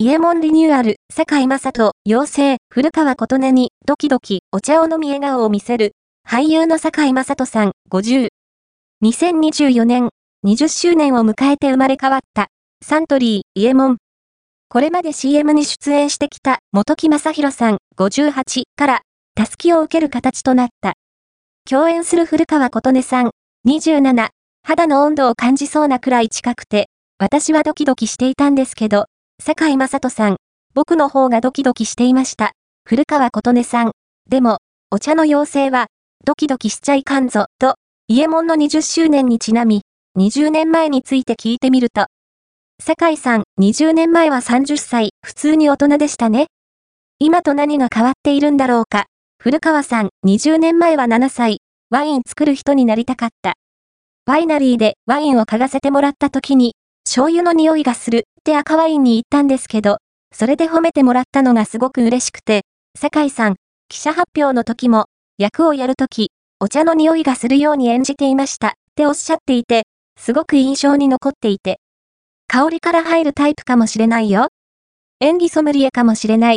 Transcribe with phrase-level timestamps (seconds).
[0.00, 8.28] イエモンリニューアル、坂井正人、妖精、古川琴音に、ドキドキ、お茶を飲み笑顔を見せる、俳優の坂井正人さん、50。
[9.02, 10.10] 2024年、
[10.46, 12.46] 20周年を迎えて生まれ変わった、
[12.80, 13.96] サントリー、イエモン。
[14.68, 19.00] これまで CM に出演してきた、元木正宏さん、58から、
[19.34, 20.92] たすきを受ける形となった。
[21.68, 23.30] 共演する古川琴音さん、
[23.66, 24.28] 27、
[24.62, 26.86] 肌の温度を感じそうなくらい近くて、
[27.18, 29.06] 私はドキドキしていたんですけど、
[29.48, 30.36] 坂井正人さん、
[30.74, 32.52] 僕の方がドキドキしていました。
[32.84, 33.92] 古川琴音さん。
[34.28, 34.58] でも、
[34.90, 35.86] お茶の妖精は、
[36.26, 37.76] ドキドキしちゃいかんぞ、と、
[38.08, 39.80] イエモンの20周年にちなみ、
[40.18, 42.08] 20年前について聞いてみると、
[42.78, 46.48] 坂井さん、20年前は30歳、普通に大人でしたね。
[47.18, 49.06] 今と何が変わっているんだろうか。
[49.38, 53.54] 古川さん、20年前は7歳、ワイン作る人になりたかった。
[54.26, 56.74] ワイナリーでワインを嗅がせてもらった時に、
[57.08, 59.96] 醤油の匂いがするって赤ワインに言ったんですけど、
[60.30, 62.66] それで褒めてもらったのがすごく嬉しくて、
[62.98, 63.54] 酒井さん、
[63.88, 65.06] 記者発表の時も、
[65.38, 69.84] 役をやるとき、お茶の匂いがするように演じていましたっておっしゃっていて、
[70.20, 71.80] すごく印象に残っていて、
[72.46, 74.48] 香りから入るタイプかもしれないよ。
[75.20, 76.56] 演技ソムリエかもしれない。